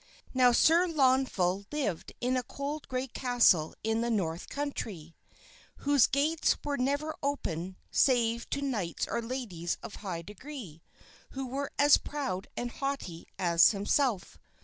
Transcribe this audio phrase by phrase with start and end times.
[0.33, 5.13] Now, Sir Launfal lived in a cold gray castle in the North Country,
[5.75, 10.81] whose gates were never opened save to knights or ladies of high degree,
[11.33, 14.39] who were as proud and haughty as himself.